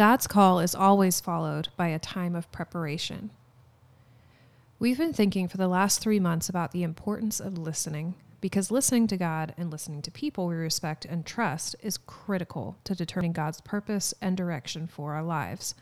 [0.00, 3.28] God's call is always followed by a time of preparation.
[4.78, 9.08] We've been thinking for the last three months about the importance of listening because listening
[9.08, 13.60] to God and listening to people we respect and trust is critical to determining God's
[13.60, 15.74] purpose and direction for our lives.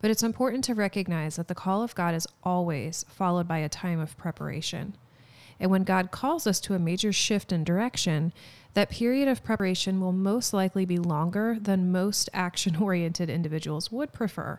[0.00, 3.68] But it's important to recognize that the call of God is always followed by a
[3.68, 4.96] time of preparation.
[5.62, 8.32] And when God calls us to a major shift in direction,
[8.74, 14.12] that period of preparation will most likely be longer than most action oriented individuals would
[14.12, 14.58] prefer.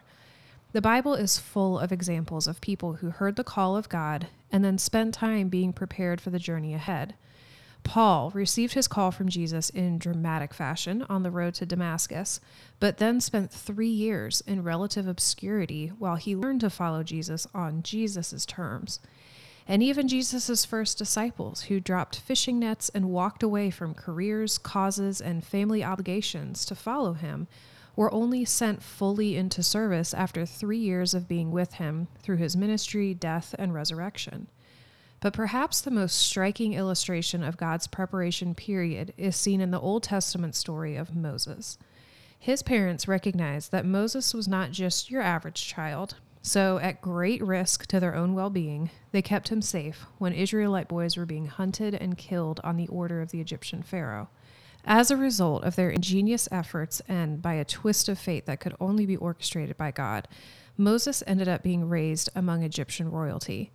[0.71, 4.63] The Bible is full of examples of people who heard the call of God and
[4.63, 7.16] then spent time being prepared for the journey ahead.
[7.83, 12.39] Paul received his call from Jesus in dramatic fashion on the road to Damascus,
[12.80, 17.83] but then spent three years in relative obscurity while he learned to follow Jesus on
[17.83, 19.02] Jesus' terms.
[19.67, 25.22] And even Jesus' first disciples, who dropped fishing nets and walked away from careers, causes,
[25.22, 27.48] and family obligations to follow him,
[27.95, 32.58] were only sent fully into service after three years of being with him through his
[32.58, 34.47] ministry, death, and resurrection.
[35.22, 40.03] But perhaps the most striking illustration of God's preparation period is seen in the Old
[40.03, 41.78] Testament story of Moses.
[42.38, 47.86] His parents recognized that Moses was not just your average child, so, at great risk
[47.88, 51.95] to their own well being, they kept him safe when Israelite boys were being hunted
[51.95, 54.27] and killed on the order of the Egyptian Pharaoh.
[54.83, 58.75] As a result of their ingenious efforts and by a twist of fate that could
[58.81, 60.27] only be orchestrated by God,
[60.75, 63.72] Moses ended up being raised among Egyptian royalty.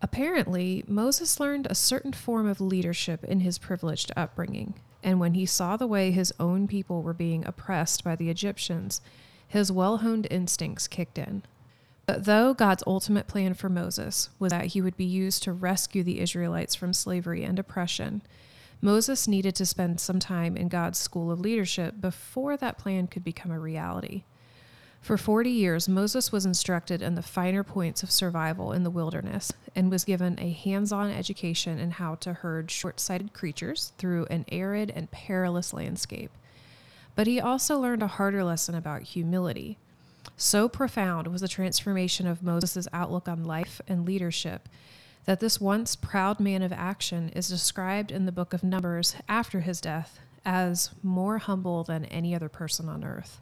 [0.00, 5.44] Apparently, Moses learned a certain form of leadership in his privileged upbringing, and when he
[5.44, 9.00] saw the way his own people were being oppressed by the Egyptians,
[9.48, 11.42] his well honed instincts kicked in.
[12.08, 16.02] But though God's ultimate plan for Moses was that he would be used to rescue
[16.02, 18.22] the Israelites from slavery and oppression,
[18.80, 23.24] Moses needed to spend some time in God's school of leadership before that plan could
[23.24, 24.24] become a reality.
[25.02, 29.52] For 40 years, Moses was instructed in the finer points of survival in the wilderness
[29.76, 34.24] and was given a hands on education in how to herd short sighted creatures through
[34.30, 36.30] an arid and perilous landscape.
[37.14, 39.76] But he also learned a harder lesson about humility.
[40.36, 44.68] So profound was the transformation of Moses' outlook on life and leadership
[45.24, 49.60] that this once proud man of action is described in the book of Numbers after
[49.60, 53.40] his death as more humble than any other person on earth.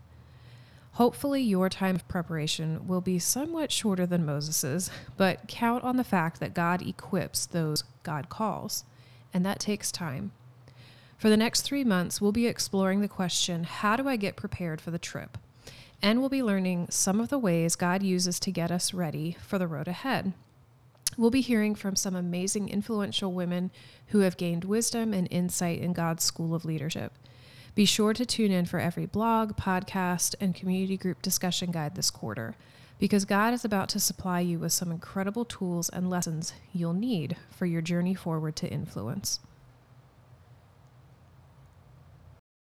[0.95, 6.03] Hopefully, your time of preparation will be somewhat shorter than Moses's, but count on the
[6.03, 8.83] fact that God equips those God calls,
[9.33, 10.33] and that takes time.
[11.19, 14.81] For the next three months, we'll be exploring the question how do I get prepared
[14.81, 15.39] for the trip?
[16.03, 19.59] And we'll be learning some of the ways God uses to get us ready for
[19.59, 20.33] the road ahead.
[21.17, 23.71] We'll be hearing from some amazing, influential women
[24.09, 27.13] who have gained wisdom and insight in God's school of leadership.
[27.75, 32.11] Be sure to tune in for every blog, podcast, and community group discussion guide this
[32.11, 32.55] quarter,
[32.99, 37.37] because God is about to supply you with some incredible tools and lessons you'll need
[37.51, 39.41] for your journey forward to influence.